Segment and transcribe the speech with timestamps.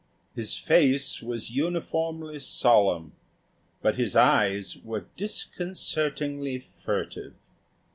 [0.33, 3.11] His face was uniformly solemn,
[3.83, 7.35] but his eyes were disconcertingly furtive.